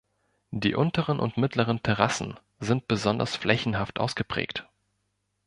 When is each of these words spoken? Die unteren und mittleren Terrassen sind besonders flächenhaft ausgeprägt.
Die 0.49 0.73
unteren 0.73 1.19
und 1.19 1.37
mittleren 1.37 1.83
Terrassen 1.83 2.39
sind 2.59 2.87
besonders 2.87 3.35
flächenhaft 3.35 3.99
ausgeprägt. 3.99 4.67